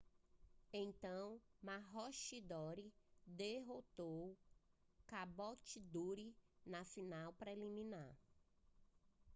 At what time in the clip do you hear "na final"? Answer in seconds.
6.65-7.33